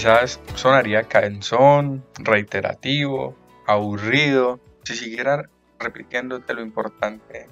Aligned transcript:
quizás 0.00 0.40
sonaría 0.54 1.02
cansón, 1.02 2.02
reiterativo, 2.14 3.36
aburrido, 3.66 4.58
si 4.82 4.96
siguiera 4.96 5.50
repitiéndote 5.78 6.54
lo 6.54 6.62
importante 6.62 7.46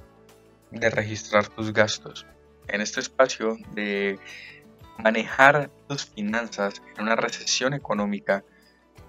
de 0.71 0.89
registrar 0.89 1.47
tus 1.49 1.75
gastos. 1.75 2.27
En 2.67 2.81
este 2.81 3.01
espacio 3.01 3.59
de 3.75 4.19
manejar 4.97 5.69
tus 5.89 6.07
finanzas 6.07 6.81
en 6.97 7.03
una 7.03 7.17
recesión 7.17 7.75
económica, 7.75 8.45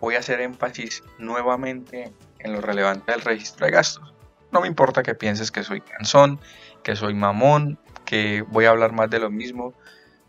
voy 0.01 0.15
a 0.15 0.19
hacer 0.19 0.41
énfasis 0.41 1.01
nuevamente 1.17 2.11
en 2.39 2.51
lo 2.51 2.59
relevante 2.59 3.13
del 3.13 3.21
registro 3.21 3.67
de 3.67 3.71
gastos. 3.71 4.13
No 4.51 4.59
me 4.59 4.67
importa 4.67 5.01
que 5.01 5.15
pienses 5.15 5.49
que 5.49 5.63
soy 5.63 5.79
cansón, 5.79 6.41
que 6.83 6.97
soy 6.97 7.13
mamón, 7.13 7.79
que 8.03 8.41
voy 8.49 8.65
a 8.65 8.71
hablar 8.71 8.91
más 8.91 9.09
de 9.09 9.19
lo 9.19 9.29
mismo, 9.29 9.75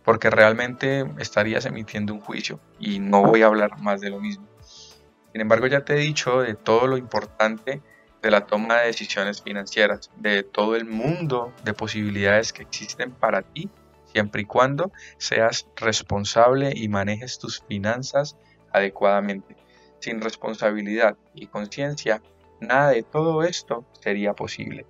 porque 0.04 0.30
realmente 0.30 1.04
estarías 1.18 1.66
emitiendo 1.66 2.14
un 2.14 2.20
juicio 2.20 2.60
y 2.78 2.98
no 2.98 3.22
voy 3.22 3.42
a 3.42 3.46
hablar 3.46 3.78
más 3.78 4.00
de 4.00 4.10
lo 4.10 4.20
mismo. 4.20 4.46
Sin 5.32 5.40
embargo, 5.40 5.66
ya 5.66 5.84
te 5.84 5.94
he 5.94 5.98
dicho 5.98 6.40
de 6.40 6.54
todo 6.54 6.86
lo 6.86 6.96
importante 6.96 7.82
de 8.22 8.30
la 8.30 8.46
toma 8.46 8.80
de 8.80 8.88
decisiones 8.88 9.42
financieras, 9.42 10.10
de 10.16 10.42
todo 10.42 10.76
el 10.76 10.84
mundo 10.84 11.52
de 11.64 11.72
posibilidades 11.72 12.52
que 12.52 12.62
existen 12.62 13.12
para 13.12 13.42
ti, 13.42 13.70
siempre 14.12 14.42
y 14.42 14.44
cuando 14.44 14.92
seas 15.18 15.66
responsable 15.76 16.72
y 16.74 16.88
manejes 16.88 17.38
tus 17.38 17.62
finanzas 17.62 18.36
adecuadamente. 18.72 19.56
Sin 20.00 20.20
responsabilidad 20.20 21.16
y 21.34 21.46
conciencia, 21.46 22.22
nada 22.60 22.90
de 22.90 23.02
todo 23.02 23.42
esto 23.42 23.84
sería 24.00 24.34
posible. 24.34 24.86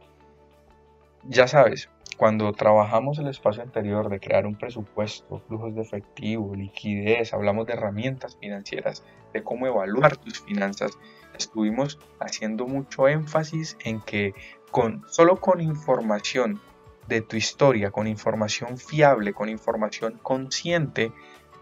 Ya 1.25 1.47
sabes, 1.47 1.89
cuando 2.21 2.53
trabajamos 2.53 3.19
el 3.19 3.29
espacio 3.29 3.63
anterior 3.63 4.11
de 4.11 4.21
crear 4.21 4.45
un 4.45 4.55
presupuesto, 4.55 5.39
flujos 5.49 5.75
de 5.75 5.81
efectivo, 5.81 6.55
liquidez, 6.55 7.33
hablamos 7.33 7.67
de 7.67 7.73
herramientas 7.73 8.37
financieras, 8.39 9.03
de 9.33 9.43
cómo 9.43 9.67
evaluar 9.67 10.19
tus 10.19 10.39
finanzas, 10.43 10.99
estuvimos 11.35 11.99
haciendo 12.19 12.67
mucho 12.67 13.09
énfasis 13.09 13.79
en 13.87 14.03
que 14.03 14.35
con 14.71 15.03
solo 15.09 15.37
con 15.37 15.63
información 15.63 16.61
de 17.09 17.23
tu 17.23 17.37
historia, 17.37 17.91
con 17.91 18.07
información 18.07 18.77
fiable, 18.77 19.33
con 19.33 19.49
información 19.49 20.21
consciente, 20.23 21.13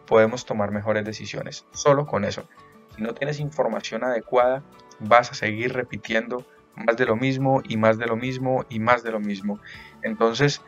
podemos 0.09 0.45
tomar 0.45 0.73
mejores 0.73 1.05
decisiones. 1.05 1.67
Solo 1.71 2.05
con 2.05 2.25
eso. 2.25 2.49
Si 2.97 3.03
no 3.05 3.15
tienes 3.15 3.39
información 3.39 4.03
adecuada, 4.03 4.65
vas 4.99 5.31
a 5.31 5.35
seguir 5.35 5.73
repitiendo 5.73 6.45
más 6.87 6.97
de 6.97 7.07
lo 7.07 7.17
mismo 7.17 7.63
y 7.67 7.77
más 7.77 7.99
de 7.99 8.07
lo 8.07 8.17
mismo 8.17 8.65
y 8.69 8.79
más 8.81 9.03
de 9.03 9.11
lo 9.11 9.21
mismo. 9.21 9.61
Entonces, 10.03 10.63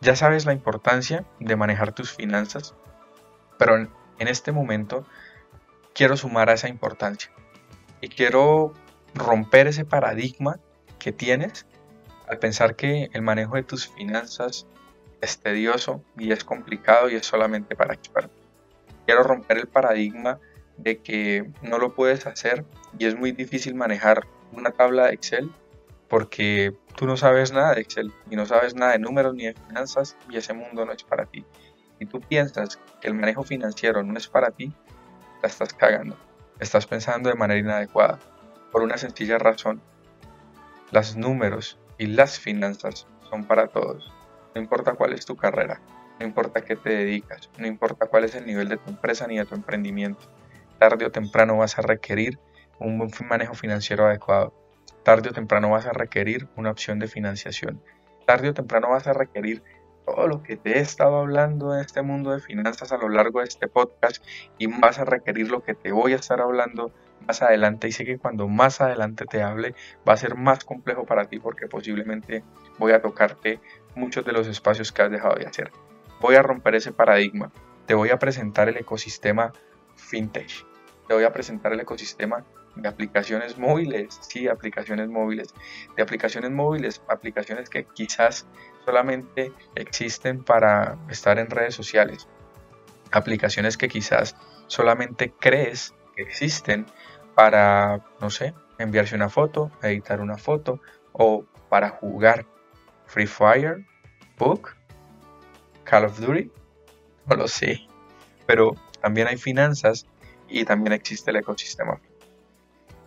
ya 0.00 0.16
sabes 0.16 0.46
la 0.46 0.52
importancia 0.52 1.24
de 1.40 1.56
manejar 1.56 1.92
tus 1.92 2.12
finanzas, 2.12 2.74
pero 3.58 3.76
en, 3.76 3.88
este 4.18 4.52
momento 4.52 5.06
quiero 5.94 6.16
sumar 6.16 6.50
a 6.50 6.54
esa 6.54 6.68
importancia 6.68 7.30
y 8.00 8.08
quiero 8.08 8.72
romper 9.14 9.66
ese 9.66 9.84
paradigma 9.84 10.58
que 10.98 11.12
tienes 11.12 11.66
al 12.28 12.38
pensar 12.38 12.76
que 12.76 13.08
el 13.12 13.22
manejo 13.22 13.56
de 13.56 13.62
tus 13.62 13.88
finanzas 13.88 14.66
es 15.20 15.38
tedioso 15.38 16.02
y 16.18 16.32
es 16.32 16.44
complicado 16.44 17.08
y 17.08 17.14
es 17.14 17.26
solamente 17.26 17.74
para 17.76 17.94
expertos. 17.94 18.36
Quiero 19.06 19.22
romper 19.22 19.58
el 19.58 19.68
paradigma 19.68 20.38
de 20.76 20.98
que 20.98 21.50
no 21.62 21.78
lo 21.78 21.94
puedes 21.94 22.26
hacer 22.26 22.64
y 22.98 23.06
es 23.06 23.16
muy 23.16 23.32
difícil 23.32 23.74
manejar 23.74 24.26
una 24.52 24.70
tabla 24.70 25.10
Excel 25.10 25.50
porque 26.08 26.76
tú 26.96 27.06
no 27.06 27.16
sabes 27.16 27.52
nada 27.52 27.74
de 27.74 27.80
Excel 27.80 28.12
y 28.30 28.36
no 28.36 28.46
sabes 28.46 28.74
nada 28.74 28.92
de 28.92 28.98
números 28.98 29.34
ni 29.34 29.46
de 29.46 29.54
finanzas 29.54 30.16
y 30.30 30.36
ese 30.36 30.52
mundo 30.52 30.84
no 30.84 30.92
es 30.92 31.02
para 31.02 31.26
ti. 31.26 31.44
Si 31.98 32.06
tú 32.06 32.20
piensas 32.20 32.78
que 33.00 33.08
el 33.08 33.14
manejo 33.14 33.42
financiero 33.42 34.02
no 34.02 34.16
es 34.16 34.28
para 34.28 34.50
ti, 34.50 34.72
la 35.42 35.48
estás 35.48 35.74
cagando. 35.74 36.16
Estás 36.60 36.86
pensando 36.86 37.28
de 37.28 37.34
manera 37.34 37.60
inadecuada. 37.60 38.18
Por 38.70 38.82
una 38.82 38.98
sencilla 38.98 39.38
razón. 39.38 39.80
Los 40.92 41.16
números 41.16 41.78
y 41.98 42.06
las 42.06 42.38
finanzas 42.38 43.06
son 43.28 43.44
para 43.44 43.68
todos. 43.68 44.12
No 44.54 44.60
importa 44.60 44.94
cuál 44.94 45.12
es 45.12 45.26
tu 45.26 45.36
carrera, 45.36 45.80
no 46.18 46.26
importa 46.26 46.62
qué 46.62 46.76
te 46.76 46.90
dedicas, 46.90 47.50
no 47.58 47.66
importa 47.66 48.06
cuál 48.06 48.24
es 48.24 48.34
el 48.34 48.46
nivel 48.46 48.68
de 48.68 48.78
tu 48.78 48.90
empresa 48.90 49.26
ni 49.26 49.38
de 49.38 49.44
tu 49.44 49.54
emprendimiento. 49.54 50.22
Tarde 50.78 51.06
o 51.06 51.10
temprano 51.10 51.58
vas 51.58 51.78
a 51.78 51.82
requerir 51.82 52.38
un 52.78 53.10
manejo 53.28 53.54
financiero 53.54 54.06
adecuado 54.06 54.52
tarde 55.06 55.30
o 55.30 55.32
temprano 55.32 55.70
vas 55.70 55.86
a 55.86 55.92
requerir 55.92 56.48
una 56.56 56.72
opción 56.72 56.98
de 56.98 57.06
financiación. 57.06 57.80
Tarde 58.26 58.48
o 58.48 58.54
temprano 58.54 58.90
vas 58.90 59.06
a 59.06 59.12
requerir 59.12 59.62
todo 60.04 60.26
lo 60.26 60.42
que 60.42 60.56
te 60.56 60.78
he 60.78 60.80
estado 60.80 61.18
hablando 61.18 61.72
en 61.72 61.80
este 61.80 62.02
mundo 62.02 62.32
de 62.32 62.40
finanzas 62.40 62.90
a 62.90 62.96
lo 62.96 63.08
largo 63.08 63.38
de 63.38 63.46
este 63.46 63.68
podcast 63.68 64.24
y 64.58 64.66
vas 64.66 64.98
a 64.98 65.04
requerir 65.04 65.48
lo 65.48 65.62
que 65.62 65.74
te 65.74 65.92
voy 65.92 66.12
a 66.12 66.16
estar 66.16 66.40
hablando 66.40 66.90
más 67.24 67.40
adelante 67.40 67.86
y 67.86 67.92
sé 67.92 68.04
que 68.04 68.18
cuando 68.18 68.48
más 68.48 68.80
adelante 68.80 69.26
te 69.26 69.44
hable 69.44 69.76
va 70.08 70.14
a 70.14 70.16
ser 70.16 70.34
más 70.34 70.64
complejo 70.64 71.06
para 71.06 71.26
ti 71.26 71.38
porque 71.38 71.68
posiblemente 71.68 72.42
voy 72.78 72.90
a 72.90 73.00
tocarte 73.00 73.60
muchos 73.94 74.24
de 74.24 74.32
los 74.32 74.48
espacios 74.48 74.90
que 74.90 75.02
has 75.02 75.10
dejado 75.12 75.36
de 75.36 75.46
hacer. 75.46 75.70
Voy 76.20 76.34
a 76.34 76.42
romper 76.42 76.74
ese 76.74 76.90
paradigma. 76.90 77.52
Te 77.86 77.94
voy 77.94 78.10
a 78.10 78.18
presentar 78.18 78.68
el 78.68 78.76
ecosistema 78.76 79.52
fintech. 79.94 80.66
Te 81.06 81.14
voy 81.14 81.22
a 81.22 81.32
presentar 81.32 81.72
el 81.72 81.78
ecosistema 81.78 82.44
de 82.76 82.88
aplicaciones 82.88 83.58
móviles, 83.58 84.18
sí, 84.20 84.48
aplicaciones 84.48 85.08
móviles, 85.08 85.54
de 85.96 86.02
aplicaciones 86.02 86.50
móviles, 86.50 87.02
aplicaciones 87.08 87.70
que 87.70 87.84
quizás 87.84 88.46
solamente 88.84 89.52
existen 89.74 90.44
para 90.44 90.98
estar 91.08 91.38
en 91.38 91.50
redes 91.50 91.74
sociales, 91.74 92.28
aplicaciones 93.10 93.76
que 93.76 93.88
quizás 93.88 94.36
solamente 94.66 95.32
crees 95.32 95.94
que 96.14 96.22
existen 96.22 96.86
para, 97.34 98.04
no 98.20 98.30
sé, 98.30 98.54
enviarse 98.78 99.14
una 99.14 99.28
foto, 99.28 99.70
editar 99.82 100.20
una 100.20 100.36
foto 100.36 100.80
o 101.12 101.44
para 101.68 101.90
jugar 101.90 102.46
Free 103.06 103.26
Fire, 103.26 103.84
Book, 104.38 104.76
Call 105.84 106.04
of 106.04 106.20
Duty, 106.20 106.50
no 107.26 107.36
lo 107.36 107.48
sé, 107.48 107.86
pero 108.46 108.74
también 109.00 109.28
hay 109.28 109.36
finanzas 109.36 110.06
y 110.48 110.64
también 110.64 110.92
existe 110.92 111.30
el 111.30 111.36
ecosistema 111.36 112.00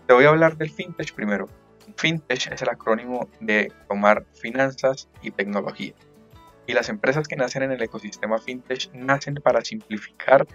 te 0.09 0.15
voy 0.15 0.25
a 0.25 0.29
hablar 0.29 0.57
del 0.57 0.71
fintech 0.71 1.13
primero. 1.13 1.47
Fintech 1.95 2.51
es 2.51 2.63
el 2.63 2.69
acrónimo 2.69 3.29
de 3.41 3.71
tomar 3.87 4.25
finanzas 4.33 5.07
y 5.21 5.29
tecnología. 5.29 5.93
Y 6.65 6.73
las 6.73 6.89
empresas 6.89 7.27
que 7.27 7.35
nacen 7.35 7.61
en 7.61 7.71
el 7.73 7.83
ecosistema 7.83 8.39
fintech 8.39 8.91
nacen 8.91 9.35
para 9.35 9.61
simplificar 9.63 10.47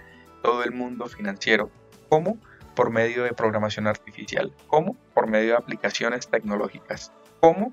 todo 0.43 0.65
el 0.65 0.73
mundo 0.73 1.07
financiero. 1.07 1.71
¿Cómo? 2.09 2.37
Por 2.75 2.91
medio 2.91 3.23
de 3.23 3.33
programación 3.33 3.87
artificial. 3.87 4.53
¿Cómo? 4.67 4.97
Por 5.15 5.29
medio 5.29 5.51
de 5.51 5.59
aplicaciones 5.59 6.27
tecnológicas. 6.27 7.13
¿Cómo? 7.39 7.73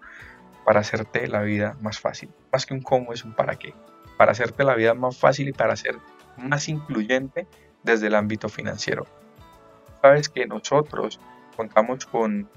Para 0.63 0.81
hacerte 0.81 1.27
la 1.27 1.41
vida 1.41 1.77
más 1.81 1.99
fácil. 1.99 2.29
Más 2.51 2.67
que 2.67 2.75
un 2.75 2.83
cómo 2.83 3.11
es 3.11 3.25
un 3.25 3.33
para 3.33 3.55
qué. 3.55 3.73
Para 4.17 4.33
hacerte 4.33 4.63
la 4.63 4.75
vida 4.75 4.93
más 4.93 5.17
fácil 5.17 5.49
y 5.49 5.53
para 5.53 5.75
ser 5.75 5.97
más 6.37 6.69
incluyente 6.69 7.47
desde 7.81 8.05
el 8.05 8.13
ámbito 8.13 8.49
financiero. 8.49 9.07
Sabes 10.03 10.29
que 10.29 10.45
nosotros 10.45 11.19
contamos 11.55 12.05
con 12.05 12.49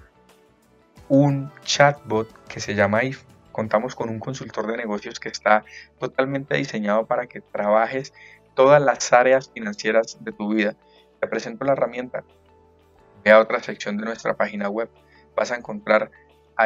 un 1.09 1.53
chatbot 1.63 2.29
que 2.49 2.61
se 2.61 2.75
llama 2.75 3.05
IF. 3.05 3.25
Contamos 3.53 3.95
con 3.95 4.09
un 4.09 4.19
consultor 4.19 4.67
de 4.67 4.77
negocios 4.77 5.21
que 5.21 5.29
está 5.29 5.65
totalmente 5.99 6.57
diseñado 6.57 7.07
para 7.07 7.27
que 7.27 7.41
trabajes 7.41 8.13
todas 8.55 8.83
las 8.83 9.13
áreas 9.13 9.51
financieras 9.51 10.19
de 10.21 10.33
tu 10.33 10.55
vida. 10.55 10.75
Te 11.21 11.29
presento 11.29 11.65
la 11.65 11.73
herramienta. 11.73 12.25
Ve 13.25 13.31
a 13.31 13.39
otra 13.39 13.61
sección 13.63 13.97
de 13.97 14.05
nuestra 14.05 14.35
página 14.35 14.69
web. 14.69 14.91
Vas 15.37 15.53
a 15.53 15.57
encontrar 15.57 16.11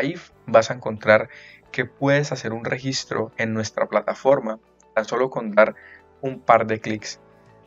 IF, 0.03 0.31
vas 0.47 0.71
a 0.71 0.75
encontrar 0.75 1.29
que 1.73 1.85
puedes 1.85 2.33
hacer 2.33 2.53
un 2.53 2.65
registro 2.65 3.33
en 3.37 3.53
nuestra 3.53 3.87
plataforma 3.87 4.59
tan 4.95 5.05
solo 5.05 5.31
con 5.31 5.53
dar 5.53 5.75
un 6.21 6.41
par 6.41 6.67
de 6.67 6.81
clics. 6.81 7.21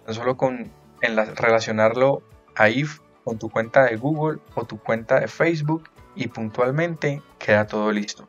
Tan 0.05 0.15
solo 0.15 0.37
con 0.37 0.71
en 1.01 1.35
relacionarlo 1.35 2.23
a 2.55 2.69
IF 2.69 2.99
con 3.23 3.37
tu 3.37 3.49
cuenta 3.49 3.85
de 3.85 3.97
Google 3.97 4.39
o 4.55 4.65
tu 4.65 4.79
cuenta 4.79 5.19
de 5.19 5.27
Facebook 5.27 5.89
y 6.15 6.27
puntualmente 6.27 7.21
queda 7.39 7.67
todo 7.67 7.91
listo. 7.91 8.27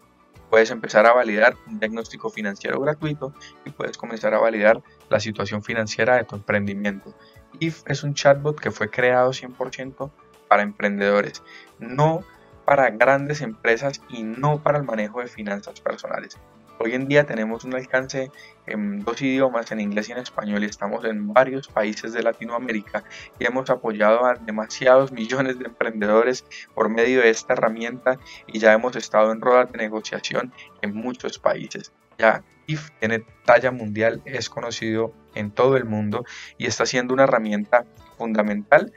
Puedes 0.50 0.70
empezar 0.70 1.06
a 1.06 1.14
validar 1.14 1.56
un 1.66 1.78
diagnóstico 1.78 2.28
financiero 2.28 2.78
gratuito 2.80 3.32
y 3.64 3.70
puedes 3.70 3.96
comenzar 3.96 4.34
a 4.34 4.38
validar 4.38 4.82
la 5.08 5.18
situación 5.18 5.62
financiera 5.62 6.16
de 6.16 6.24
tu 6.24 6.36
emprendimiento. 6.36 7.14
IF 7.58 7.82
es 7.86 8.02
un 8.02 8.14
chatbot 8.14 8.60
que 8.60 8.70
fue 8.70 8.90
creado 8.90 9.30
100% 9.30 10.10
para 10.48 10.62
emprendedores, 10.62 11.42
no 11.78 12.20
para 12.66 12.90
grandes 12.90 13.40
empresas 13.40 14.02
y 14.10 14.22
no 14.22 14.62
para 14.62 14.78
el 14.78 14.84
manejo 14.84 15.20
de 15.20 15.26
finanzas 15.26 15.80
personales. 15.80 16.38
Hoy 16.78 16.94
en 16.94 17.06
día 17.06 17.24
tenemos 17.24 17.64
un 17.64 17.74
alcance 17.74 18.30
en 18.66 19.04
dos 19.04 19.20
idiomas, 19.22 19.70
en 19.70 19.80
inglés 19.80 20.08
y 20.08 20.12
en 20.12 20.18
español, 20.18 20.62
y 20.62 20.66
estamos 20.66 21.04
en 21.04 21.32
varios 21.32 21.68
países 21.68 22.12
de 22.12 22.22
Latinoamérica 22.22 23.04
y 23.38 23.44
hemos 23.44 23.70
apoyado 23.70 24.24
a 24.24 24.34
demasiados 24.34 25.12
millones 25.12 25.58
de 25.58 25.66
emprendedores 25.66 26.44
por 26.74 26.88
medio 26.88 27.20
de 27.20 27.30
esta 27.30 27.52
herramienta 27.52 28.18
y 28.46 28.58
ya 28.58 28.72
hemos 28.72 28.96
estado 28.96 29.32
en 29.32 29.40
ruedas 29.40 29.70
de 29.72 29.78
negociación 29.78 30.52
en 30.80 30.94
muchos 30.94 31.38
países. 31.38 31.92
Ya 32.18 32.42
IF 32.66 32.90
tiene 33.00 33.24
talla 33.44 33.70
mundial, 33.70 34.22
es 34.24 34.48
conocido 34.48 35.12
en 35.34 35.50
todo 35.50 35.76
el 35.76 35.84
mundo 35.84 36.24
y 36.58 36.66
está 36.66 36.86
siendo 36.86 37.14
una 37.14 37.24
herramienta 37.24 37.84
fundamental 38.16 38.92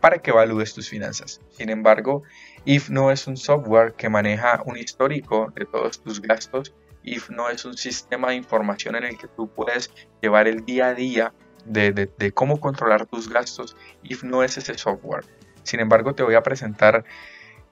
para 0.00 0.18
que 0.18 0.30
evalúes 0.30 0.74
tus 0.74 0.88
finanzas. 0.88 1.40
Sin 1.50 1.70
embargo, 1.70 2.22
IF 2.64 2.90
no 2.90 3.10
es 3.10 3.26
un 3.26 3.36
software 3.36 3.94
que 3.94 4.08
maneja 4.08 4.62
un 4.64 4.76
histórico 4.76 5.52
de 5.54 5.64
todos 5.64 6.02
tus 6.02 6.20
gastos. 6.20 6.74
IF 7.06 7.30
no 7.30 7.48
es 7.48 7.64
un 7.64 7.76
sistema 7.76 8.28
de 8.28 8.34
información 8.34 8.96
en 8.96 9.04
el 9.04 9.16
que 9.16 9.28
tú 9.28 9.48
puedes 9.48 9.90
llevar 10.20 10.48
el 10.48 10.64
día 10.64 10.88
a 10.88 10.94
día 10.94 11.32
de, 11.64 12.32
cómo 12.34 12.60
controlar 12.60 13.06
tus 13.06 13.30
gastos. 13.30 13.76
IF 14.02 14.24
no 14.24 14.42
es 14.42 14.58
ese 14.58 14.76
software. 14.76 15.24
Sin 15.62 15.80
embargo, 15.80 16.14
te 16.14 16.22
voy 16.22 16.34
a 16.34 16.42
presentar 16.42 17.04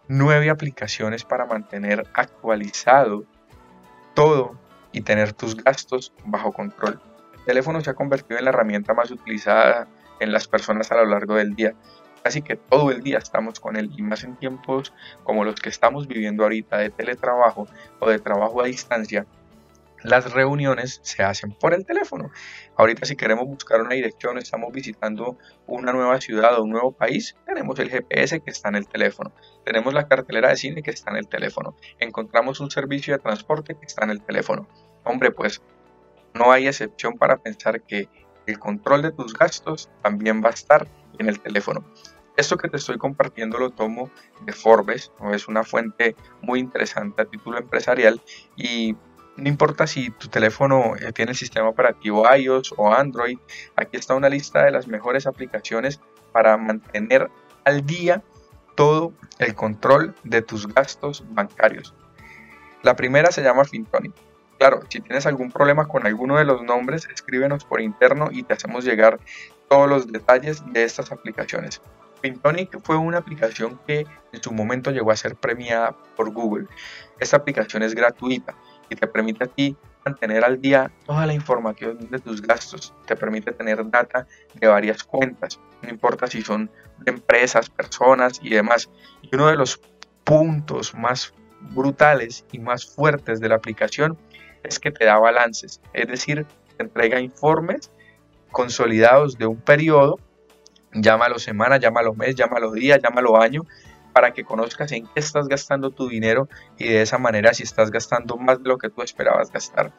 nueve 0.08 0.50
aplicaciones 0.50 1.24
para 1.24 1.46
mantener 1.46 2.06
actualizado 2.14 3.24
todo 4.14 4.58
y 4.92 5.00
tener 5.00 5.32
tus 5.32 5.56
gastos 5.56 6.12
bajo 6.24 6.52
control. 6.52 7.00
El 7.38 7.44
teléfono 7.44 7.80
se 7.80 7.90
ha 7.90 7.94
convertido 7.94 8.38
en 8.38 8.44
la 8.44 8.50
herramienta 8.50 8.94
más 8.94 9.10
utilizada 9.10 9.88
en 10.20 10.32
las 10.32 10.46
personas 10.46 10.90
a 10.92 10.96
lo 10.96 11.06
largo 11.06 11.34
del 11.34 11.54
día. 11.54 11.74
Casi 12.24 12.40
que 12.40 12.56
todo 12.56 12.90
el 12.90 13.02
día 13.02 13.18
estamos 13.18 13.60
con 13.60 13.76
él 13.76 13.90
y 13.94 14.00
más 14.00 14.24
en 14.24 14.36
tiempos 14.36 14.94
como 15.24 15.44
los 15.44 15.60
que 15.60 15.68
estamos 15.68 16.08
viviendo 16.08 16.42
ahorita 16.42 16.78
de 16.78 16.88
teletrabajo 16.88 17.68
o 18.00 18.08
de 18.08 18.18
trabajo 18.18 18.62
a 18.62 18.66
distancia, 18.66 19.26
las 20.02 20.32
reuniones 20.32 21.00
se 21.02 21.22
hacen 21.22 21.52
por 21.52 21.74
el 21.74 21.84
teléfono. 21.84 22.30
Ahorita 22.76 23.04
si 23.04 23.14
queremos 23.14 23.46
buscar 23.46 23.82
una 23.82 23.94
dirección, 23.94 24.38
estamos 24.38 24.72
visitando 24.72 25.36
una 25.66 25.92
nueva 25.92 26.18
ciudad 26.18 26.58
o 26.58 26.62
un 26.62 26.70
nuevo 26.70 26.92
país, 26.92 27.36
tenemos 27.44 27.78
el 27.78 27.90
GPS 27.90 28.40
que 28.40 28.50
está 28.50 28.70
en 28.70 28.76
el 28.76 28.88
teléfono. 28.88 29.30
Tenemos 29.62 29.92
la 29.92 30.08
cartelera 30.08 30.48
de 30.48 30.56
cine 30.56 30.82
que 30.82 30.92
está 30.92 31.10
en 31.10 31.18
el 31.18 31.28
teléfono. 31.28 31.76
Encontramos 31.98 32.58
un 32.58 32.70
servicio 32.70 33.12
de 33.12 33.22
transporte 33.22 33.74
que 33.74 33.84
está 33.84 34.02
en 34.02 34.10
el 34.12 34.22
teléfono. 34.22 34.66
Hombre, 35.04 35.30
pues 35.30 35.60
no 36.32 36.52
hay 36.52 36.68
excepción 36.68 37.18
para 37.18 37.36
pensar 37.36 37.82
que 37.82 38.08
el 38.46 38.58
control 38.58 39.02
de 39.02 39.12
tus 39.12 39.34
gastos 39.34 39.90
también 40.02 40.42
va 40.42 40.48
a 40.48 40.52
estar 40.54 40.88
en 41.18 41.28
el 41.28 41.40
teléfono. 41.40 41.84
Esto 42.36 42.56
que 42.56 42.68
te 42.68 42.76
estoy 42.76 42.98
compartiendo 42.98 43.58
lo 43.58 43.70
tomo 43.70 44.10
de 44.42 44.52
Forbes, 44.52 45.12
es 45.32 45.46
una 45.46 45.62
fuente 45.62 46.16
muy 46.42 46.58
interesante 46.58 47.22
a 47.22 47.26
título 47.26 47.58
empresarial 47.58 48.20
y 48.56 48.96
no 49.36 49.48
importa 49.48 49.86
si 49.86 50.10
tu 50.10 50.28
teléfono 50.28 50.96
eh, 50.96 51.12
tiene 51.12 51.32
el 51.32 51.36
sistema 51.36 51.68
operativo 51.68 52.24
iOS 52.34 52.74
o 52.76 52.92
Android, 52.92 53.38
aquí 53.76 53.96
está 53.96 54.14
una 54.14 54.28
lista 54.28 54.64
de 54.64 54.70
las 54.70 54.88
mejores 54.88 55.26
aplicaciones 55.26 56.00
para 56.32 56.56
mantener 56.56 57.30
al 57.64 57.86
día 57.86 58.22
todo 58.74 59.12
el 59.38 59.54
control 59.54 60.14
de 60.24 60.42
tus 60.42 60.66
gastos 60.66 61.24
bancarios. 61.30 61.94
La 62.82 62.96
primera 62.96 63.30
se 63.30 63.42
llama 63.42 63.64
Fintonic. 63.64 64.12
Claro, 64.58 64.82
si 64.88 65.00
tienes 65.00 65.26
algún 65.26 65.50
problema 65.50 65.88
con 65.88 66.06
alguno 66.06 66.36
de 66.36 66.44
los 66.44 66.62
nombres, 66.62 67.08
escríbenos 67.12 67.64
por 67.64 67.80
interno 67.80 68.28
y 68.30 68.44
te 68.44 68.54
hacemos 68.54 68.84
llegar 68.84 69.18
todos 69.68 69.88
los 69.88 70.06
detalles 70.10 70.62
de 70.72 70.84
estas 70.84 71.12
aplicaciones. 71.12 71.80
Fintonic 72.22 72.80
fue 72.82 72.96
una 72.96 73.18
aplicación 73.18 73.78
que 73.86 74.06
en 74.32 74.42
su 74.42 74.52
momento 74.52 74.90
llegó 74.90 75.10
a 75.10 75.16
ser 75.16 75.36
premiada 75.36 75.94
por 76.16 76.32
Google. 76.32 76.66
Esta 77.20 77.36
aplicación 77.36 77.82
es 77.82 77.94
gratuita 77.94 78.54
y 78.88 78.96
te 78.96 79.06
permite 79.06 79.44
a 79.44 79.46
ti 79.46 79.76
mantener 80.04 80.44
al 80.44 80.60
día 80.60 80.90
toda 81.06 81.26
la 81.26 81.34
información 81.34 82.10
de 82.10 82.18
tus 82.18 82.42
gastos, 82.42 82.94
te 83.06 83.16
permite 83.16 83.52
tener 83.52 83.88
data 83.90 84.26
de 84.54 84.66
varias 84.66 85.02
cuentas, 85.02 85.58
no 85.82 85.88
importa 85.88 86.26
si 86.26 86.42
son 86.42 86.70
de 86.98 87.12
empresas, 87.12 87.70
personas 87.70 88.40
y 88.42 88.50
demás. 88.50 88.90
Y 89.22 89.34
uno 89.34 89.48
de 89.48 89.56
los 89.56 89.80
puntos 90.24 90.94
más 90.94 91.34
brutales 91.60 92.44
y 92.52 92.58
más 92.58 92.86
fuertes 92.86 93.40
de 93.40 93.48
la 93.48 93.56
aplicación 93.56 94.18
es 94.62 94.78
que 94.78 94.90
te 94.90 95.04
da 95.04 95.18
balances, 95.18 95.80
es 95.92 96.06
decir, 96.06 96.46
te 96.76 96.82
entrega 96.82 97.20
informes 97.20 97.90
consolidados 98.54 99.36
de 99.36 99.46
un 99.46 99.60
periodo, 99.60 100.18
llámalo 100.94 101.38
semana, 101.38 101.76
llámalo 101.76 102.14
mes, 102.14 102.36
llámalo 102.36 102.72
día, 102.72 102.96
llámalo 102.96 103.42
año, 103.42 103.62
para 104.14 104.32
que 104.32 104.44
conozcas 104.44 104.92
en 104.92 105.06
qué 105.08 105.20
estás 105.20 105.48
gastando 105.48 105.90
tu 105.90 106.08
dinero 106.08 106.48
y 106.78 106.84
de 106.84 107.02
esa 107.02 107.18
manera 107.18 107.52
si 107.52 107.64
estás 107.64 107.90
gastando 107.90 108.36
más 108.36 108.62
de 108.62 108.68
lo 108.68 108.78
que 108.78 108.88
tú 108.88 109.02
esperabas 109.02 109.50
gastar. 109.50 109.92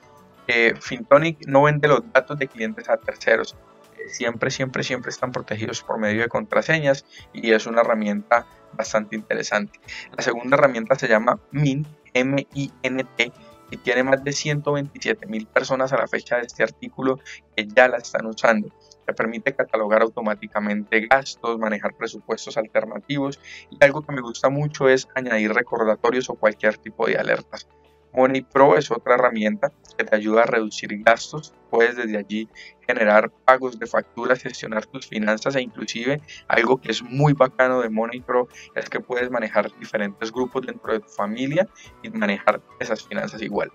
Eh, 0.48 0.74
Fintonic 0.80 1.46
no 1.48 1.64
vende 1.64 1.90
los 1.90 2.02
datos 2.14 2.40
de 2.40 2.48
clientes 2.48 2.88
a 2.90 2.96
terceros. 2.98 3.58
Eh, 3.98 4.10
siempre, 4.10 4.50
siempre, 4.52 4.84
siempre 4.84 5.10
están 5.10 5.34
protegidos 5.34 5.84
por 5.84 6.00
medio 6.00 6.22
de 6.22 6.30
contraseñas 6.30 7.06
y 7.34 7.52
es 7.52 7.68
una 7.68 7.82
herramienta 7.82 8.48
bastante 8.72 9.18
interesante. 9.18 9.80
La 10.16 10.24
segunda 10.24 10.56
herramienta 10.56 10.96
se 10.96 11.10
llama 11.10 11.40
Mint, 11.52 11.88
M-I-N-T, 12.14 13.34
y 13.72 13.78
tiene 13.78 14.04
más 14.04 14.24
de 14.24 14.32
127 14.32 15.26
mil 15.28 15.48
personas 15.48 15.92
a 15.94 15.98
la 15.98 16.08
fecha 16.08 16.38
de 16.38 16.44
este 16.44 16.64
artículo 16.64 17.20
que 17.56 17.68
ya 17.68 17.88
la 17.88 17.98
están 17.98 18.26
usando. 18.26 18.70
Te 19.06 19.14
permite 19.14 19.56
catalogar 19.56 20.02
automáticamente 20.02 21.08
gastos, 21.08 21.60
manejar 21.60 21.94
presupuestos 21.94 22.58
alternativos 22.58 23.40
y 23.70 23.84
algo 23.84 24.02
que 24.02 24.14
me 24.14 24.22
gusta 24.22 24.50
mucho 24.50 24.90
es 24.90 25.08
añadir 25.16 25.54
recordatorios 25.54 26.30
o 26.30 26.36
cualquier 26.36 26.78
tipo 26.78 27.06
de 27.08 27.18
alertas. 27.18 27.68
Money 28.16 28.42
Pro 28.42 28.78
es 28.78 28.92
otra 28.92 29.16
herramienta 29.16 29.72
que 29.98 30.04
te 30.04 30.16
ayuda 30.16 30.44
a 30.44 30.46
reducir 30.46 30.90
gastos. 31.04 31.54
Puedes 31.70 31.96
desde 31.98 32.18
allí 32.18 32.50
generar 32.88 33.30
pagos 33.30 33.78
de 33.78 33.88
facturas, 33.88 34.42
gestionar 34.42 34.86
tus 34.86 35.08
finanzas 35.08 35.56
e 35.56 35.62
inclusive 35.62 36.22
algo 36.48 36.80
que 36.80 36.92
es 36.92 37.02
muy 37.04 37.34
bacano 37.34 37.82
de 37.82 37.90
Money 37.90 38.22
Pro 38.22 38.48
es 38.76 38.90
que 38.90 39.00
puedes 39.00 39.30
manejar 39.30 39.72
diferentes 39.80 40.32
grupos 40.32 40.66
dentro 40.66 40.94
de 40.94 41.00
tu 41.00 41.10
familia 41.10 41.68
y 42.04 42.10
manejar 42.10 42.62
esas 42.80 43.04
finanzas 43.04 43.42
igual. 43.42 43.72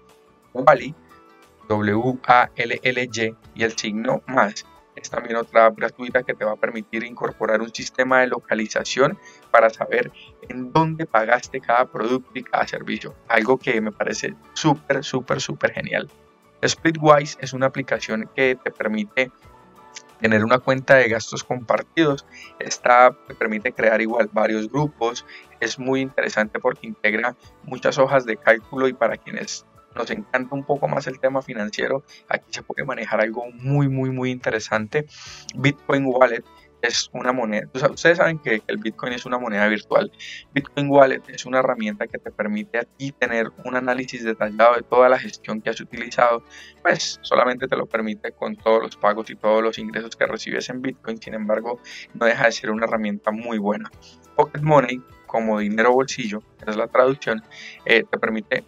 Wally, 0.55 0.95
W-A-L-L-Y 1.69 3.37
y 3.55 3.63
el 3.63 3.77
signo 3.77 4.23
más 4.27 4.65
es 4.97 5.11
también 5.11 5.37
otra 5.37 5.67
app 5.67 5.77
gratuita 5.77 6.23
que 6.23 6.35
te 6.35 6.45
va 6.45 6.53
a 6.53 6.57
permitir 6.57 7.05
incorporar 7.05 7.61
un 7.61 7.73
sistema 7.73 8.21
de 8.21 8.27
localización 8.27 9.19
para 9.51 9.71
saber 9.71 10.13
en 10.49 10.73
dónde 10.73 11.07
pagaste 11.07 11.61
cada 11.61 11.87
producto 11.87 12.31
y 12.35 12.43
cada 12.43 12.67
servicio. 12.67 13.15
Algo 13.29 13.59
que 13.59 13.81
me 13.81 13.93
parece 13.93 14.35
súper, 14.53 15.05
súper, 15.05 15.41
súper 15.41 15.73
genial. 15.73 16.09
Splitwise 16.67 17.39
es 17.41 17.53
una 17.53 17.67
aplicación 17.67 18.29
que 18.35 18.57
te 18.63 18.71
permite 18.71 19.31
tener 20.21 20.45
una 20.45 20.59
cuenta 20.59 20.97
de 20.97 21.09
gastos 21.09 21.43
compartidos. 21.43 22.27
Esta 22.59 23.17
te 23.27 23.35
permite 23.35 23.73
crear 23.73 24.01
igual 24.01 24.29
varios 24.33 24.71
grupos. 24.71 25.25
Es 25.61 25.79
muy 25.79 26.01
interesante 26.01 26.59
porque 26.59 26.87
integra 26.87 27.35
muchas 27.65 27.99
hojas 27.99 28.27
de 28.27 28.37
cálculo 28.37 28.87
y 28.89 28.93
para 28.93 29.17
quienes 29.17 29.65
nos 29.94 30.11
encanta 30.11 30.55
un 30.55 30.65
poco 30.65 30.89
más 30.89 31.06
el 31.06 31.20
tema 31.20 31.43
financiero, 31.43 32.05
aquí 32.29 32.47
se 32.51 32.63
puede 32.63 32.85
manejar 32.85 33.20
algo 33.20 33.51
muy, 33.53 33.89
muy, 33.89 34.11
muy 34.11 34.31
interesante. 34.31 35.06
Bitcoin 35.56 36.06
Wallet 36.06 36.44
es 36.82 37.11
una 37.13 37.32
moneda, 37.32 37.69
ustedes 37.91 38.19
saben 38.19 38.39
que 38.39 38.63
el 38.67 38.79
Bitcoin 38.79 39.13
es 39.13 39.27
una 39.27 39.39
moneda 39.39 39.67
virtual. 39.69 40.11
Bitcoin 40.53 40.89
Wallet 40.89 41.23
es 41.29 41.44
una 41.44 41.59
herramienta 41.59 42.06
que 42.06 42.19
te 42.19 42.31
permite 42.31 42.79
a 42.79 42.85
ti 42.85 43.13
tener 43.13 43.51
un 43.65 43.77
análisis 43.77 44.25
detallado 44.25 44.77
de 44.77 44.82
toda 44.82 45.09
la 45.09 45.19
gestión 45.19 45.61
que 45.61 45.70
has 45.70 45.81
utilizado, 45.81 46.43
pues 46.82 47.19
solamente 47.23 47.69
te 47.69 47.77
lo 47.77 47.87
permite 47.87 48.32
con 48.32 48.56
todos 48.56 48.82
los 48.82 48.97
pagos 48.97 49.31
y 49.31 49.37
todos 49.37 49.63
los 49.63 49.79
ingresos 49.79 50.17
que 50.17 50.27
recibes 50.27 50.69
en 50.70 50.82
Bitcoin, 50.82 51.20
sin 51.20 51.35
embargo, 51.35 51.81
no 52.15 52.27
deja 52.27 52.47
de 52.47 52.53
ser 52.53 52.70
una 52.70 52.87
herramienta 52.87 53.31
muy 53.31 53.59
buena. 53.59 53.91
Pocket 54.37 54.63
Money, 54.63 55.03
como 55.27 55.59
dinero 55.59 55.93
bolsillo, 55.93 56.43
es 56.67 56.77
la 56.77 56.89
traducción, 56.89 57.43
eh, 57.85 58.05
te 58.11 58.19
permite 58.19 58.65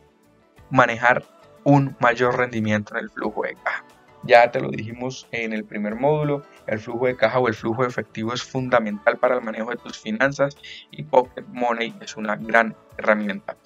manejar 0.72 1.22
un 1.64 1.96
mayor 2.00 2.36
rendimiento 2.36 2.96
en 2.96 3.04
el 3.04 3.10
flujo 3.10 3.42
de 3.42 3.54
caja. 3.54 3.84
Ya 4.24 4.50
te 4.50 4.60
lo 4.60 4.70
dijimos 4.70 5.26
en 5.32 5.52
el 5.52 5.64
primer 5.64 5.96
módulo, 5.96 6.42
el 6.66 6.78
flujo 6.78 7.06
de 7.06 7.16
caja 7.16 7.40
o 7.40 7.48
el 7.48 7.54
flujo 7.54 7.82
de 7.82 7.88
efectivo 7.88 8.32
es 8.32 8.42
fundamental 8.42 9.18
para 9.18 9.34
el 9.34 9.42
manejo 9.42 9.70
de 9.70 9.76
tus 9.76 9.98
finanzas 9.98 10.56
y 10.92 11.02
Pocket 11.02 11.44
Money 11.48 11.94
es 12.00 12.16
una 12.16 12.36
gran 12.36 12.76
herramienta. 12.98 13.56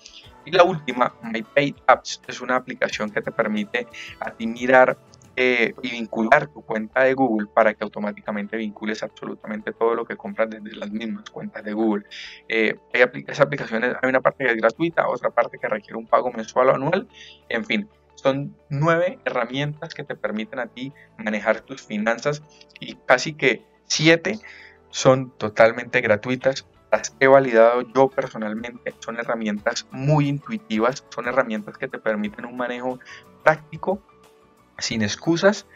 Y 0.46 0.52
la 0.52 0.62
última, 0.62 1.14
MyPay 1.22 1.74
Apps, 1.86 2.22
es 2.26 2.40
una 2.40 2.56
aplicación 2.56 3.10
que 3.10 3.20
te 3.20 3.32
permite 3.32 3.86
a 4.20 4.30
ti 4.30 4.46
mirar 4.46 4.96
eh, 5.36 5.74
y 5.82 5.90
vincular 5.90 6.46
tu 6.48 6.62
cuenta 6.62 7.02
de 7.02 7.12
Google 7.14 7.48
para 7.54 7.74
que 7.74 7.84
automáticamente 7.84 8.56
vincules 8.56 9.02
absolutamente 9.02 9.72
todo 9.72 9.94
lo 9.94 10.06
que 10.06 10.16
compras 10.16 10.48
desde 10.50 10.74
las 10.76 10.90
mismas 10.90 11.28
cuentas 11.30 11.62
de 11.62 11.74
Google. 11.74 12.04
Eh, 12.48 12.76
hay 12.94 13.02
esa 13.26 13.42
aplicación 13.42 13.84
hay 13.84 14.08
una 14.08 14.20
parte 14.20 14.44
que 14.44 14.50
es 14.50 14.56
gratuita, 14.56 15.08
otra 15.08 15.30
parte 15.30 15.58
que 15.58 15.68
requiere 15.68 15.98
un 15.98 16.06
pago 16.06 16.32
mensual 16.32 16.70
o 16.70 16.74
anual, 16.74 17.08
en 17.48 17.64
fin. 17.64 17.88
Son 18.14 18.56
nueve 18.70 19.18
herramientas 19.26 19.92
que 19.92 20.02
te 20.02 20.16
permiten 20.16 20.58
a 20.58 20.68
ti 20.68 20.92
manejar 21.18 21.60
tus 21.60 21.82
finanzas 21.82 22.42
y 22.80 22.94
casi 22.94 23.34
que 23.34 23.62
siete 23.84 24.38
son 24.88 25.30
totalmente 25.36 26.00
gratuitas 26.00 26.66
las 26.90 27.14
he 27.20 27.26
validado 27.26 27.82
yo 27.94 28.08
personalmente. 28.08 28.94
Son 29.00 29.18
herramientas 29.18 29.86
muy 29.90 30.28
intuitivas, 30.28 31.04
son 31.10 31.28
herramientas 31.28 31.76
que 31.76 31.88
te 31.88 31.98
permiten 31.98 32.46
un 32.46 32.56
manejo 32.56 32.98
práctico 33.42 34.02
sin 34.78 35.02
excusas. 35.02 35.66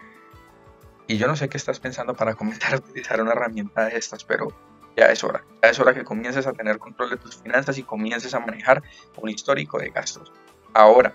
Y 1.06 1.16
yo 1.16 1.26
no 1.26 1.36
sé 1.36 1.48
qué 1.48 1.56
estás 1.56 1.80
pensando 1.80 2.14
para 2.14 2.34
comenzar 2.34 2.74
a 2.74 2.76
utilizar 2.76 3.20
una 3.20 3.32
herramienta 3.32 3.84
de 3.86 3.96
estas, 3.96 4.24
pero 4.24 4.48
ya 4.96 5.06
es 5.06 5.24
hora. 5.24 5.44
Ya 5.62 5.70
es 5.70 5.78
hora 5.80 5.94
que 5.94 6.04
comiences 6.04 6.46
a 6.46 6.52
tener 6.52 6.78
control 6.78 7.10
de 7.10 7.16
tus 7.16 7.36
finanzas 7.36 7.78
y 7.78 7.82
comiences 7.82 8.34
a 8.34 8.40
manejar 8.40 8.82
un 9.16 9.28
histórico 9.28 9.78
de 9.78 9.90
gastos. 9.90 10.32
Ahora, 10.72 11.14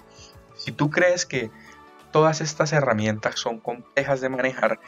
si 0.55 0.71
tú 0.71 0.89
crees 0.89 1.25
que 1.25 1.49
todas 2.11 2.41
estas 2.41 2.73
herramientas 2.73 3.39
son 3.39 3.59
complejas 3.59 4.21
de 4.21 4.29
manejar, 4.29 4.79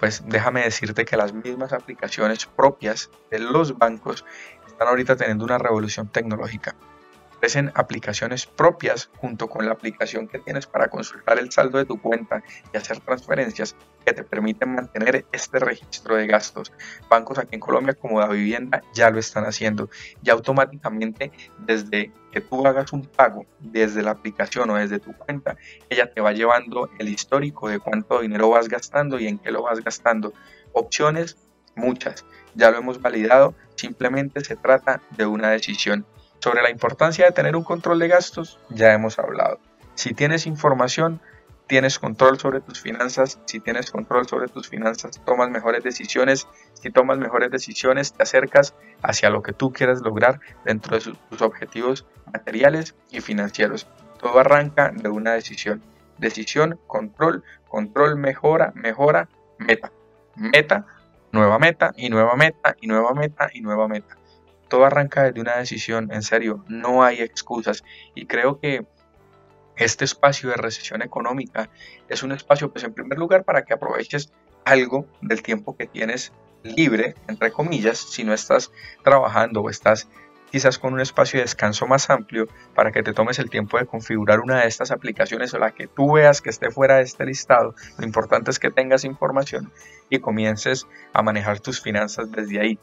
pues 0.00 0.24
déjame 0.26 0.62
decirte 0.62 1.04
que 1.04 1.16
las 1.16 1.32
mismas 1.32 1.72
aplicaciones 1.72 2.46
propias 2.46 3.10
de 3.30 3.38
los 3.38 3.78
bancos 3.78 4.24
están 4.66 4.88
ahorita 4.88 5.16
teniendo 5.16 5.44
una 5.44 5.58
revolución 5.58 6.08
tecnológica 6.08 6.74
ofrecen 7.42 7.72
aplicaciones 7.74 8.46
propias 8.46 9.10
junto 9.16 9.48
con 9.48 9.66
la 9.66 9.72
aplicación 9.72 10.28
que 10.28 10.38
tienes 10.38 10.68
para 10.68 10.86
consultar 10.86 11.40
el 11.40 11.50
saldo 11.50 11.78
de 11.78 11.84
tu 11.84 12.00
cuenta 12.00 12.40
y 12.72 12.76
hacer 12.76 13.00
transferencias 13.00 13.74
que 14.06 14.12
te 14.12 14.22
permiten 14.22 14.72
mantener 14.72 15.26
este 15.32 15.58
registro 15.58 16.14
de 16.14 16.28
gastos. 16.28 16.72
Bancos 17.10 17.40
aquí 17.40 17.56
en 17.56 17.60
Colombia 17.60 17.94
como 17.94 18.20
la 18.20 18.28
vivienda 18.28 18.80
ya 18.94 19.10
lo 19.10 19.18
están 19.18 19.44
haciendo. 19.44 19.90
Ya 20.22 20.34
automáticamente 20.34 21.32
desde 21.58 22.12
que 22.30 22.42
tú 22.42 22.64
hagas 22.64 22.92
un 22.92 23.06
pago 23.06 23.44
desde 23.58 24.04
la 24.04 24.12
aplicación 24.12 24.70
o 24.70 24.76
desde 24.76 25.00
tu 25.00 25.12
cuenta, 25.12 25.56
ella 25.90 26.14
te 26.14 26.20
va 26.20 26.30
llevando 26.30 26.90
el 27.00 27.08
histórico 27.08 27.68
de 27.68 27.80
cuánto 27.80 28.20
dinero 28.20 28.50
vas 28.50 28.68
gastando 28.68 29.18
y 29.18 29.26
en 29.26 29.38
qué 29.38 29.50
lo 29.50 29.62
vas 29.62 29.80
gastando. 29.80 30.32
Opciones, 30.72 31.36
muchas. 31.74 32.24
Ya 32.54 32.70
lo 32.70 32.78
hemos 32.78 33.02
validado. 33.02 33.56
Simplemente 33.74 34.44
se 34.44 34.54
trata 34.54 35.02
de 35.16 35.26
una 35.26 35.50
decisión. 35.50 36.06
Sobre 36.42 36.60
la 36.60 36.70
importancia 36.70 37.24
de 37.24 37.30
tener 37.30 37.54
un 37.54 37.62
control 37.62 38.00
de 38.00 38.08
gastos, 38.08 38.58
ya 38.68 38.92
hemos 38.92 39.16
hablado. 39.20 39.60
Si 39.94 40.12
tienes 40.12 40.44
información, 40.48 41.20
tienes 41.68 42.00
control 42.00 42.36
sobre 42.40 42.60
tus 42.60 42.80
finanzas. 42.80 43.38
Si 43.44 43.60
tienes 43.60 43.92
control 43.92 44.26
sobre 44.26 44.48
tus 44.48 44.68
finanzas, 44.68 45.20
tomas 45.24 45.50
mejores 45.50 45.84
decisiones. 45.84 46.48
Si 46.72 46.90
tomas 46.90 47.18
mejores 47.18 47.52
decisiones, 47.52 48.12
te 48.12 48.24
acercas 48.24 48.74
hacia 49.02 49.30
lo 49.30 49.44
que 49.44 49.52
tú 49.52 49.72
quieras 49.72 50.00
lograr 50.02 50.40
dentro 50.64 50.98
de 50.98 51.14
tus 51.30 51.42
objetivos 51.42 52.06
materiales 52.32 52.96
y 53.12 53.20
financieros. 53.20 53.86
Todo 54.18 54.40
arranca 54.40 54.90
de 54.90 55.10
una 55.10 55.34
decisión. 55.34 55.80
Decisión, 56.18 56.80
control, 56.88 57.44
control, 57.68 58.16
mejora, 58.16 58.72
mejora, 58.74 59.28
meta. 59.58 59.92
Meta, 60.34 60.86
nueva 61.30 61.60
meta 61.60 61.92
y 61.96 62.08
nueva 62.08 62.34
meta 62.34 62.74
y 62.80 62.88
nueva 62.88 63.14
meta 63.14 63.48
y 63.54 63.60
nueva 63.60 63.86
meta 63.86 64.16
todo 64.72 64.86
arranca 64.86 65.24
desde 65.24 65.42
una 65.42 65.58
decisión, 65.58 66.10
en 66.12 66.22
serio, 66.22 66.64
no 66.66 67.04
hay 67.04 67.20
excusas. 67.20 67.84
Y 68.14 68.24
creo 68.24 68.58
que 68.58 68.86
este 69.76 70.06
espacio 70.06 70.48
de 70.48 70.56
recesión 70.56 71.02
económica 71.02 71.68
es 72.08 72.22
un 72.22 72.32
espacio, 72.32 72.72
pues 72.72 72.82
en 72.82 72.94
primer 72.94 73.18
lugar, 73.18 73.44
para 73.44 73.66
que 73.66 73.74
aproveches 73.74 74.32
algo 74.64 75.06
del 75.20 75.42
tiempo 75.42 75.76
que 75.76 75.86
tienes 75.86 76.32
libre, 76.62 77.16
entre 77.28 77.52
comillas, 77.52 77.98
si 77.98 78.24
no 78.24 78.32
estás 78.32 78.72
trabajando 79.04 79.60
o 79.60 79.68
estás 79.68 80.08
quizás 80.50 80.78
con 80.78 80.94
un 80.94 81.00
espacio 81.00 81.38
de 81.38 81.44
descanso 81.44 81.86
más 81.86 82.08
amplio 82.08 82.48
para 82.74 82.92
que 82.92 83.02
te 83.02 83.12
tomes 83.12 83.38
el 83.38 83.50
tiempo 83.50 83.78
de 83.78 83.84
configurar 83.84 84.40
una 84.40 84.62
de 84.62 84.68
estas 84.68 84.90
aplicaciones 84.90 85.52
o 85.52 85.58
la 85.58 85.72
que 85.72 85.86
tú 85.86 86.12
veas 86.12 86.40
que 86.40 86.48
esté 86.48 86.70
fuera 86.70 86.96
de 86.96 87.02
este 87.02 87.26
listado. 87.26 87.74
Lo 87.98 88.06
importante 88.06 88.50
es 88.50 88.58
que 88.58 88.70
tengas 88.70 89.04
información 89.04 89.70
y 90.08 90.20
comiences 90.20 90.86
a 91.12 91.22
manejar 91.22 91.60
tus 91.60 91.82
finanzas 91.82 92.30
desde 92.30 92.58
ahí. 92.58 92.78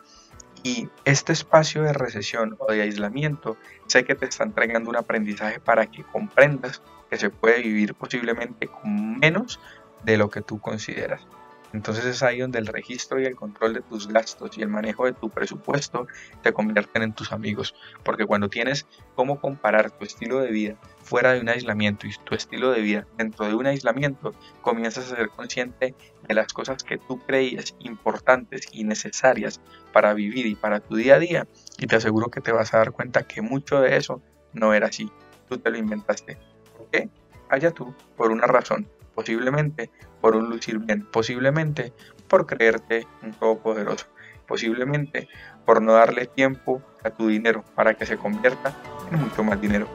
Y 0.63 0.89
este 1.05 1.33
espacio 1.33 1.83
de 1.83 1.93
recesión 1.93 2.55
o 2.59 2.71
de 2.71 2.81
aislamiento 2.81 3.57
sé 3.87 4.03
que 4.03 4.15
te 4.15 4.25
está 4.25 4.43
entregando 4.43 4.89
un 4.89 4.97
aprendizaje 4.97 5.59
para 5.59 5.87
que 5.87 6.03
comprendas 6.03 6.81
que 7.09 7.17
se 7.17 7.29
puede 7.29 7.61
vivir 7.61 7.95
posiblemente 7.95 8.67
con 8.67 9.19
menos 9.19 9.59
de 10.03 10.17
lo 10.17 10.29
que 10.29 10.41
tú 10.41 10.59
consideras. 10.59 11.25
Entonces 11.73 12.05
es 12.05 12.23
ahí 12.23 12.39
donde 12.39 12.59
el 12.59 12.67
registro 12.67 13.21
y 13.21 13.25
el 13.25 13.35
control 13.35 13.73
de 13.73 13.81
tus 13.81 14.07
gastos 14.07 14.57
y 14.57 14.61
el 14.61 14.69
manejo 14.69 15.05
de 15.05 15.13
tu 15.13 15.29
presupuesto 15.29 16.07
te 16.41 16.51
convierten 16.51 17.03
en 17.03 17.13
tus 17.13 17.31
amigos. 17.31 17.75
Porque 18.03 18.25
cuando 18.25 18.49
tienes 18.49 18.88
cómo 19.15 19.39
comparar 19.39 19.91
tu 19.91 20.05
estilo 20.05 20.39
de 20.39 20.51
vida 20.51 20.75
fuera 21.03 21.33
de 21.33 21.41
un 21.41 21.49
aislamiento 21.49 22.07
y 22.07 22.11
tu 22.23 22.35
estilo 22.35 22.71
de 22.71 22.81
vida 22.81 23.07
dentro 23.17 23.45
de 23.45 23.53
un 23.53 23.67
aislamiento, 23.67 24.33
comienzas 24.61 25.11
a 25.11 25.15
ser 25.15 25.29
consciente 25.29 25.93
de 26.27 26.33
las 26.33 26.53
cosas 26.53 26.83
que 26.83 26.97
tú 26.97 27.19
creías 27.19 27.75
importantes 27.79 28.67
y 28.71 28.83
necesarias 28.83 29.61
para 29.93 30.13
vivir 30.13 30.45
y 30.47 30.55
para 30.55 30.79
tu 30.79 30.95
día 30.95 31.15
a 31.15 31.19
día. 31.19 31.47
Y 31.77 31.88
te 31.88 31.95
aseguro 31.95 32.29
que 32.29 32.41
te 32.41 32.51
vas 32.51 32.73
a 32.73 32.79
dar 32.79 32.91
cuenta 32.91 33.23
que 33.23 33.41
mucho 33.41 33.79
de 33.81 33.95
eso 33.95 34.21
no 34.53 34.73
era 34.73 34.88
así. 34.88 35.11
Tú 35.47 35.57
te 35.57 35.69
lo 35.69 35.77
inventaste. 35.77 36.38
¿Por 36.77 36.89
qué? 36.89 37.09
Allá 37.49 37.71
tú, 37.71 37.95
por 38.15 38.31
una 38.31 38.45
razón 38.45 38.88
posiblemente 39.19 39.91
por 40.21 40.38
un 40.38 40.49
lucir 40.49 40.79
bien, 40.79 41.05
posiblemente 41.11 41.91
por 42.29 42.45
creerte 42.45 43.05
un 43.21 43.33
todopoderoso, 43.33 44.05
posiblemente 44.47 45.27
por 45.65 45.81
no 45.81 45.91
darle 45.91 46.25
tiempo 46.25 46.81
a 47.03 47.09
tu 47.09 47.27
dinero 47.27 47.65
para 47.75 47.95
que 47.95 48.05
se 48.05 48.15
convierta 48.15 48.73
en 49.11 49.19
mucho 49.19 49.43
más 49.43 49.59
dinero. 49.59 49.89